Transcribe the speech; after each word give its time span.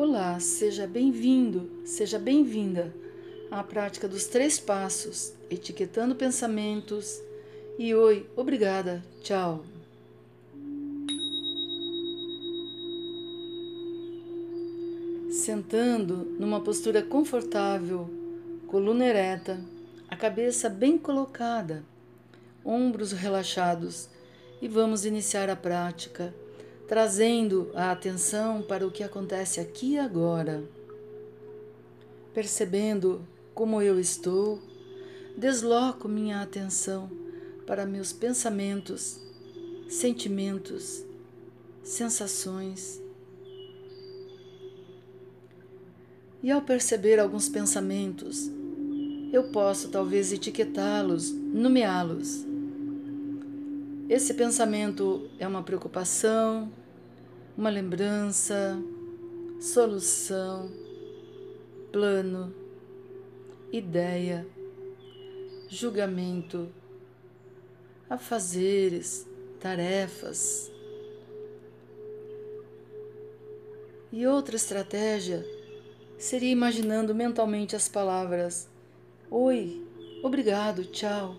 Olá, 0.00 0.38
seja 0.38 0.86
bem-vindo, 0.86 1.68
seja 1.84 2.20
bem-vinda 2.20 2.94
à 3.50 3.64
prática 3.64 4.06
dos 4.06 4.28
três 4.28 4.56
passos, 4.56 5.32
etiquetando 5.50 6.14
pensamentos. 6.14 7.20
E 7.76 7.92
oi, 7.92 8.24
obrigada, 8.36 9.04
tchau. 9.22 9.64
Sentando 15.32 16.28
numa 16.38 16.60
postura 16.60 17.02
confortável, 17.02 18.08
coluna 18.68 19.04
ereta, 19.04 19.58
a 20.08 20.14
cabeça 20.14 20.68
bem 20.68 20.96
colocada, 20.96 21.82
ombros 22.64 23.10
relaxados, 23.10 24.08
e 24.62 24.68
vamos 24.68 25.04
iniciar 25.04 25.50
a 25.50 25.56
prática 25.56 26.32
trazendo 26.88 27.70
a 27.74 27.92
atenção 27.92 28.62
para 28.62 28.86
o 28.86 28.90
que 28.90 29.04
acontece 29.04 29.60
aqui 29.60 29.92
e 29.92 29.98
agora. 29.98 30.64
Percebendo 32.32 33.20
como 33.54 33.82
eu 33.82 34.00
estou, 34.00 34.58
desloco 35.36 36.08
minha 36.08 36.40
atenção 36.40 37.10
para 37.66 37.84
meus 37.84 38.10
pensamentos, 38.10 39.20
sentimentos, 39.86 41.04
sensações. 41.82 42.98
E 46.42 46.50
ao 46.50 46.62
perceber 46.62 47.18
alguns 47.18 47.50
pensamentos, 47.50 48.50
eu 49.30 49.50
posso 49.50 49.90
talvez 49.90 50.32
etiquetá-los, 50.32 51.32
nomeá-los. 51.32 52.46
Esse 54.08 54.32
pensamento 54.32 55.28
é 55.38 55.46
uma 55.46 55.62
preocupação, 55.62 56.72
uma 57.58 57.70
lembrança, 57.70 58.80
solução, 59.60 60.70
plano, 61.90 62.54
ideia, 63.72 64.46
julgamento, 65.68 66.68
afazeres, 68.08 69.26
tarefas. 69.58 70.70
E 74.12 74.24
outra 74.24 74.54
estratégia 74.54 75.44
seria 76.16 76.52
imaginando 76.52 77.12
mentalmente 77.12 77.74
as 77.74 77.88
palavras 77.88 78.68
Oi, 79.28 79.84
obrigado, 80.22 80.84
tchau, 80.84 81.36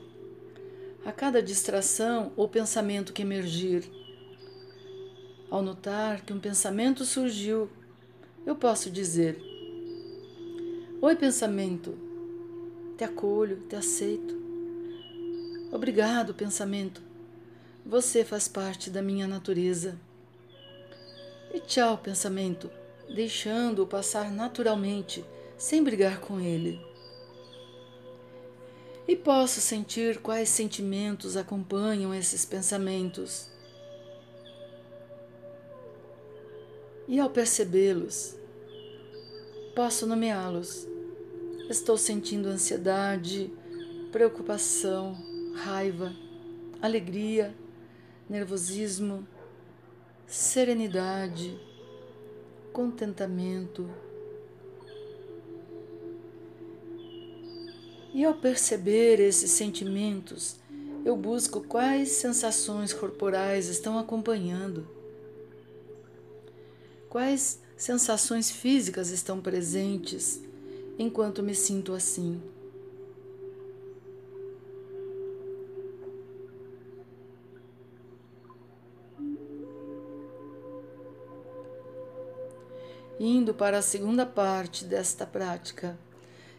a 1.05 1.13
cada 1.13 1.41
distração 1.41 2.33
ou 2.35 2.47
pensamento 2.49 3.13
que 3.13 3.21
emergir 3.21 4.08
ao 5.49 5.61
notar 5.61 6.21
que 6.21 6.33
um 6.33 6.39
pensamento 6.39 7.03
surgiu, 7.05 7.69
eu 8.45 8.55
posso 8.55 8.89
dizer: 8.89 9.41
Oi, 11.01 11.15
pensamento, 11.15 11.97
te 12.97 13.03
acolho, 13.03 13.63
te 13.67 13.75
aceito. 13.75 14.37
Obrigado, 15.71 16.33
pensamento, 16.33 17.01
você 17.85 18.23
faz 18.23 18.47
parte 18.47 18.89
da 18.89 19.01
minha 19.01 19.27
natureza. 19.27 19.97
E 21.53 21.59
tchau, 21.59 21.97
pensamento, 21.97 22.69
deixando-o 23.13 23.87
passar 23.87 24.31
naturalmente, 24.31 25.25
sem 25.57 25.83
brigar 25.83 26.19
com 26.19 26.39
ele. 26.39 26.79
E 29.07 29.15
posso 29.15 29.59
sentir 29.59 30.19
quais 30.19 30.49
sentimentos 30.49 31.35
acompanham 31.35 32.13
esses 32.13 32.45
pensamentos 32.45 33.49
E 37.09 37.19
ao 37.19 37.27
percebê-los, 37.27 38.35
posso 39.75 40.05
nomeá-los. 40.05 40.87
Estou 41.67 41.97
sentindo 41.97 42.49
ansiedade, 42.49 43.51
preocupação, 44.11 45.17
raiva, 45.55 46.15
alegria, 46.79 47.51
nervosismo, 48.29 49.27
serenidade, 50.27 51.59
contentamento. 52.71 53.89
E 58.13 58.23
ao 58.23 58.35
perceber 58.35 59.19
esses 59.19 59.49
sentimentos, 59.49 60.57
eu 61.03 61.17
busco 61.17 61.61
quais 61.61 62.09
sensações 62.09 62.93
corporais 62.93 63.67
estão 63.67 63.97
acompanhando 63.97 64.98
Quais 67.09 67.59
sensações 67.75 68.51
físicas 68.51 69.09
estão 69.09 69.41
presentes 69.41 70.39
enquanto 70.97 71.41
me 71.41 71.55
sinto 71.55 71.93
assim? 71.93 72.39
Indo 83.19 83.55
para 83.55 83.79
a 83.79 83.81
segunda 83.81 84.23
parte 84.23 84.85
desta 84.85 85.25
prática, 85.25 85.97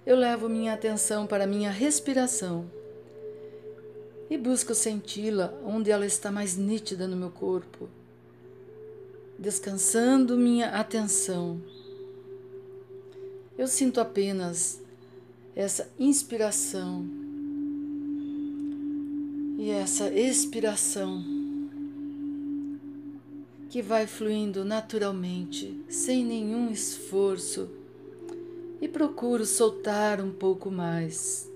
eu 0.05 0.17
levo 0.17 0.49
minha 0.49 0.75
atenção 0.75 1.29
para 1.29 1.47
minha 1.47 1.71
respiração 1.71 2.69
e 4.29 4.37
busco 4.37 4.75
senti-la 4.75 5.55
onde 5.65 5.93
ela 5.93 6.05
está 6.05 6.29
mais 6.29 6.57
nítida 6.57 7.07
no 7.07 7.17
meu 7.17 7.31
corpo 7.31 7.89
descansando 9.41 10.37
minha 10.37 10.69
atenção. 10.69 11.59
Eu 13.57 13.67
sinto 13.67 13.99
apenas 13.99 14.79
essa 15.57 15.91
inspiração 15.99 17.09
e 19.59 19.71
essa 19.71 20.13
expiração 20.13 21.25
que 23.71 23.81
vai 23.81 24.07
fluindo 24.07 24.63
naturalmente, 24.63 25.81
sem 25.89 26.23
nenhum 26.23 26.71
esforço, 26.71 27.71
e 28.81 28.89
procuro 28.89 29.47
soltar 29.47 30.21
um 30.21 30.33
pouco 30.33 30.71
mais. 30.71 31.51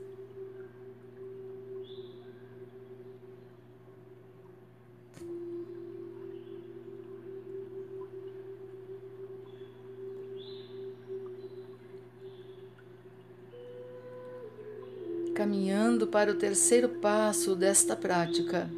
Caminhando 15.34 16.06
para 16.06 16.30
o 16.30 16.36
terceiro 16.36 16.88
passo 16.88 17.56
desta 17.56 17.96
prática, 17.96 18.70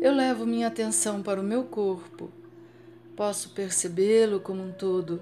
eu 0.00 0.14
levo 0.14 0.46
minha 0.46 0.68
atenção 0.68 1.20
para 1.20 1.40
o 1.40 1.42
meu 1.44 1.64
corpo. 1.64 2.30
Posso 3.16 3.50
percebê-lo 3.50 4.38
como 4.38 4.62
um 4.62 4.70
todo, 4.70 5.20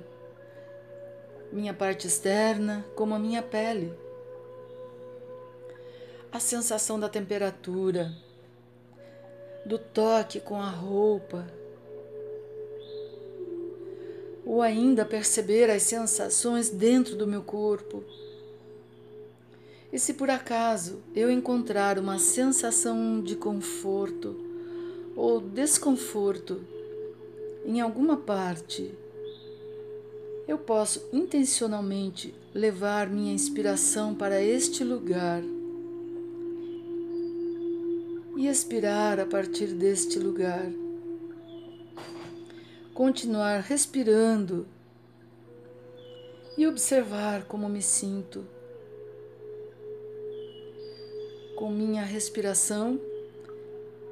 minha 1.51 1.73
parte 1.73 2.07
externa, 2.07 2.85
como 2.95 3.15
a 3.15 3.19
minha 3.19 3.43
pele. 3.43 3.91
A 6.31 6.39
sensação 6.39 7.01
da 7.01 7.09
temperatura, 7.09 8.13
do 9.65 9.79
toque 9.79 10.41
com 10.41 10.61
a 10.61 10.69
roupa, 10.69 11.47
ou 14.45 14.61
ainda 14.61 15.07
perceber 15.07 15.71
as 15.71 15.85
sensações 15.85 16.69
dentro 16.69 17.17
do 17.17 17.27
meu 17.27 17.43
corpo 17.43 18.05
e 19.93 19.99
se 19.99 20.15
por 20.15 20.31
acaso 20.31 21.03
eu 21.15 21.31
encontrar 21.31 21.99
uma 21.99 22.19
sensação 22.19 23.21
de 23.21 23.35
conforto 23.35 24.37
ou 25.17 25.41
desconforto 25.41 26.61
em 27.65 27.81
alguma 27.81 28.17
parte, 28.17 28.95
eu 30.47 30.59
posso 30.59 31.09
intencionalmente 31.13 32.35
levar 32.55 33.09
minha 33.09 33.33
inspiração 33.33 34.15
para 34.15 34.43
este 34.43 34.83
lugar 34.83 35.43
e 38.37 38.47
expirar 38.47 39.21
a 39.21 39.27
partir 39.27 39.69
deste 39.69 40.19
lugar. 40.19 40.71
Continuar 42.95 43.61
respirando 43.61 44.67
e 46.57 46.67
observar 46.67 47.45
como 47.45 47.69
me 47.69 47.83
sinto 47.83 48.45
com 51.61 51.69
minha 51.69 52.03
respiração, 52.03 52.99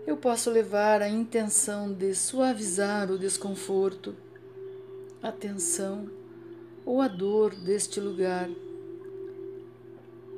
eu 0.06 0.18
posso 0.18 0.50
levar 0.50 1.00
a 1.00 1.08
intenção 1.08 1.90
de 1.90 2.14
suavizar 2.14 3.10
o 3.10 3.18
desconforto, 3.18 4.14
a 5.22 5.32
tensão 5.32 6.10
ou 6.84 7.00
a 7.00 7.08
dor 7.08 7.54
deste 7.54 8.00
lugar. 8.00 8.50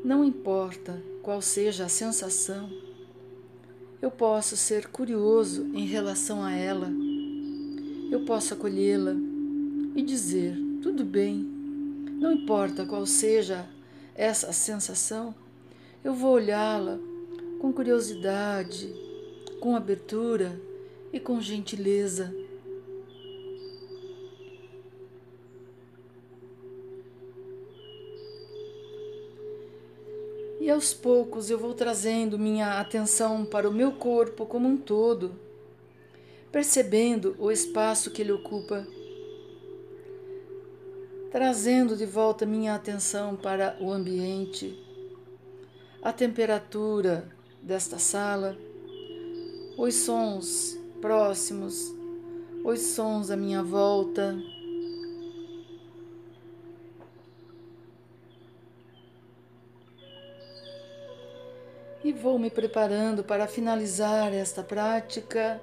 Não 0.04 0.24
importa 0.24 1.02
qual 1.20 1.42
seja 1.42 1.86
a 1.86 1.88
sensação, 1.88 2.70
eu 4.00 4.12
posso 4.12 4.56
ser 4.56 4.86
curioso 4.86 5.68
em 5.74 5.86
relação 5.86 6.44
a 6.44 6.52
ela, 6.52 6.88
eu 8.08 8.24
posso 8.24 8.54
acolhê-la 8.54 9.16
e 9.96 10.02
dizer: 10.02 10.56
tudo 10.80 11.04
bem. 11.04 11.42
Não 12.20 12.30
importa 12.30 12.86
qual 12.86 13.04
seja 13.04 13.68
essa 14.14 14.52
sensação, 14.52 15.34
eu 16.02 16.14
vou 16.14 16.32
olhá-la 16.32 16.98
com 17.60 17.72
curiosidade, 17.72 18.94
com 19.60 19.76
abertura 19.76 20.58
e 21.12 21.20
com 21.20 21.40
gentileza. 21.40 22.34
E 30.58 30.70
aos 30.70 30.94
poucos 30.94 31.50
eu 31.50 31.58
vou 31.58 31.74
trazendo 31.74 32.38
minha 32.38 32.80
atenção 32.80 33.44
para 33.44 33.68
o 33.68 33.72
meu 33.72 33.92
corpo 33.92 34.46
como 34.46 34.68
um 34.68 34.76
todo, 34.76 35.34
percebendo 36.50 37.36
o 37.38 37.50
espaço 37.50 38.10
que 38.10 38.22
ele 38.22 38.32
ocupa, 38.32 38.86
trazendo 41.30 41.96
de 41.96 42.06
volta 42.06 42.46
minha 42.46 42.74
atenção 42.74 43.36
para 43.36 43.76
o 43.80 43.90
ambiente, 43.90 44.78
a 46.02 46.12
temperatura 46.12 47.28
desta 47.62 47.98
sala, 47.98 48.56
os 49.76 49.94
sons 49.94 50.78
próximos, 51.00 51.94
os 52.64 52.80
sons 52.80 53.30
à 53.30 53.36
minha 53.36 53.62
volta. 53.62 54.38
E 62.02 62.12
vou 62.12 62.38
me 62.38 62.48
preparando 62.48 63.22
para 63.22 63.46
finalizar 63.46 64.32
esta 64.32 64.62
prática, 64.62 65.60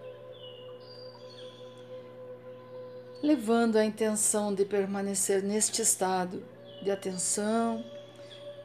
levando 3.24 3.78
a 3.78 3.84
intenção 3.84 4.54
de 4.54 4.64
permanecer 4.64 5.42
neste 5.42 5.82
estado 5.82 6.44
de 6.84 6.92
atenção, 6.92 7.84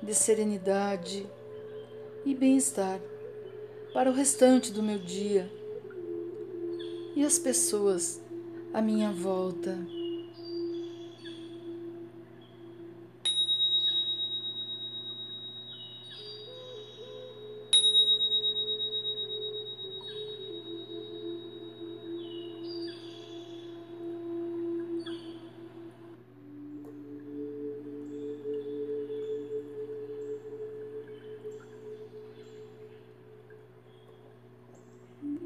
de 0.03 0.15
serenidade 0.15 1.27
e 2.25 2.35
bem-estar 2.35 3.01
para 3.93 4.11
o 4.11 4.13
restante 4.13 4.73
do 4.73 4.83
meu 4.83 4.99
dia 4.99 5.51
e 7.15 7.25
as 7.25 7.39
pessoas 7.39 8.21
à 8.73 8.81
minha 8.81 9.13
volta. 9.13 9.79